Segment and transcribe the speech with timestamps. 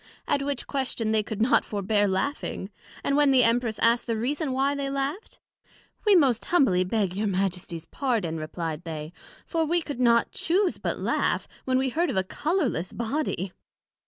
[0.27, 2.71] At which question they could not forbear laughing;
[3.03, 5.37] and when the Empress asked the reason why they laught?
[6.07, 9.13] We most humbly beg your Majesties pardon, replied they;
[9.45, 13.53] for we could not chuse but laugh, when we heard of a colourless Body.